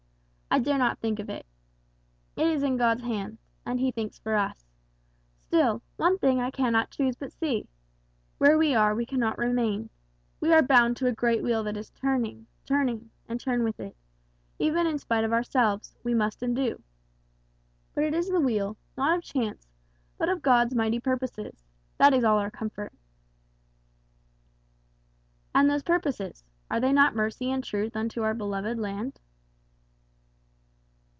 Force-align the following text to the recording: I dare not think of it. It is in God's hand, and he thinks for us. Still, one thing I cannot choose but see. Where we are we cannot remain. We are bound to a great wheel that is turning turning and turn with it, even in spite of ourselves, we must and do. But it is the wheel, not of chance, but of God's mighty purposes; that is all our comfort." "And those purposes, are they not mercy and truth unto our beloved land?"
I 0.53 0.59
dare 0.59 0.77
not 0.77 0.99
think 0.99 1.19
of 1.19 1.29
it. 1.29 1.45
It 2.35 2.45
is 2.45 2.61
in 2.61 2.75
God's 2.75 3.03
hand, 3.03 3.37
and 3.65 3.79
he 3.79 3.89
thinks 3.89 4.19
for 4.19 4.35
us. 4.35 4.65
Still, 5.47 5.81
one 5.95 6.17
thing 6.17 6.41
I 6.41 6.51
cannot 6.51 6.91
choose 6.91 7.15
but 7.15 7.31
see. 7.31 7.69
Where 8.37 8.57
we 8.57 8.75
are 8.75 8.93
we 8.93 9.05
cannot 9.05 9.37
remain. 9.37 9.89
We 10.41 10.51
are 10.51 10.61
bound 10.61 10.97
to 10.97 11.05
a 11.07 11.13
great 11.13 11.41
wheel 11.41 11.63
that 11.63 11.77
is 11.77 11.89
turning 11.91 12.47
turning 12.65 13.11
and 13.29 13.39
turn 13.39 13.63
with 13.63 13.79
it, 13.79 13.95
even 14.59 14.87
in 14.87 14.97
spite 14.97 15.23
of 15.23 15.31
ourselves, 15.31 15.95
we 16.03 16.13
must 16.13 16.43
and 16.43 16.53
do. 16.53 16.83
But 17.95 18.03
it 18.03 18.13
is 18.13 18.27
the 18.29 18.41
wheel, 18.41 18.75
not 18.97 19.17
of 19.17 19.23
chance, 19.23 19.69
but 20.17 20.27
of 20.27 20.41
God's 20.41 20.75
mighty 20.75 20.99
purposes; 20.99 21.63
that 21.97 22.13
is 22.13 22.25
all 22.25 22.37
our 22.39 22.51
comfort." 22.51 22.91
"And 25.55 25.69
those 25.69 25.83
purposes, 25.83 26.43
are 26.69 26.81
they 26.81 26.91
not 26.91 27.15
mercy 27.15 27.49
and 27.51 27.63
truth 27.63 27.95
unto 27.95 28.23
our 28.23 28.33
beloved 28.33 28.77
land?" 28.77 29.21